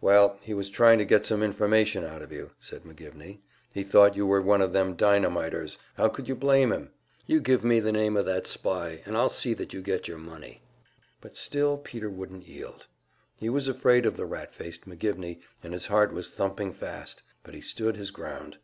[0.00, 3.42] "Well, he was trying to get some information out of you," said McGivney.
[3.72, 6.90] "He thought you were one of them dynamiters how could you blame him?
[7.28, 10.62] You give me the name of that spy, and I'll see you get your money."
[11.20, 12.86] But still Peter wouldn't yield.
[13.36, 17.54] He was afraid of the rat faced McGivney, and his heart was thumping fast, but
[17.54, 18.58] he stood his ground.